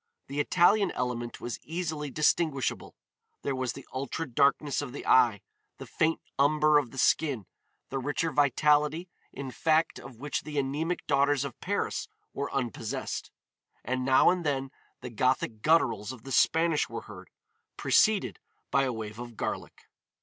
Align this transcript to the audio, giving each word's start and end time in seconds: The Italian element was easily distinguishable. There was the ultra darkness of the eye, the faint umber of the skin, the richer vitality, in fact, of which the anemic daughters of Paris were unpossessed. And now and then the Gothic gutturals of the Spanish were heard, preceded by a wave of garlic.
The 0.25 0.39
Italian 0.39 0.89
element 0.93 1.39
was 1.39 1.59
easily 1.61 2.09
distinguishable. 2.09 2.95
There 3.43 3.55
was 3.55 3.73
the 3.73 3.85
ultra 3.93 4.25
darkness 4.27 4.81
of 4.81 4.93
the 4.93 5.05
eye, 5.05 5.41
the 5.77 5.85
faint 5.85 6.19
umber 6.39 6.79
of 6.79 6.89
the 6.89 6.97
skin, 6.97 7.45
the 7.89 7.99
richer 7.99 8.31
vitality, 8.31 9.09
in 9.31 9.51
fact, 9.51 9.99
of 9.99 10.15
which 10.15 10.41
the 10.41 10.57
anemic 10.57 11.05
daughters 11.05 11.45
of 11.45 11.61
Paris 11.61 12.07
were 12.33 12.49
unpossessed. 12.51 13.29
And 13.83 14.03
now 14.03 14.31
and 14.31 14.43
then 14.43 14.71
the 15.01 15.11
Gothic 15.11 15.61
gutturals 15.61 16.11
of 16.11 16.23
the 16.23 16.31
Spanish 16.31 16.89
were 16.89 17.01
heard, 17.01 17.29
preceded 17.77 18.39
by 18.71 18.85
a 18.85 18.91
wave 18.93 19.19
of 19.19 19.37
garlic. 19.37 19.87